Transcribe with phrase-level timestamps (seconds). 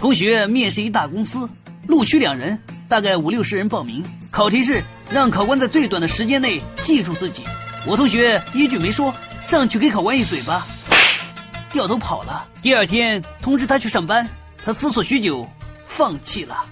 [0.00, 1.46] 同学面试一大公司
[1.86, 4.02] 录取两人大概五六十人报名。
[4.30, 7.44] 考题是让考官在最短的时间内记住自己。
[7.86, 10.66] 我同学一句没说上去给考官一嘴巴
[11.70, 12.48] 掉头跑了。
[12.62, 14.26] 第二天通知他去上班
[14.64, 15.46] 他思索许久
[15.86, 16.64] 放弃了。